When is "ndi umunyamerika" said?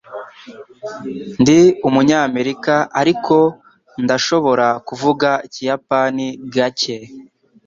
1.41-2.75